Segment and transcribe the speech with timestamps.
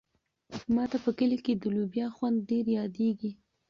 [0.75, 3.31] ما ته په کلي کې د لوبیا خوند ډېر یادېږي.